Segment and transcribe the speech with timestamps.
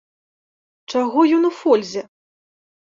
[0.95, 2.01] Чаго ён у фользе?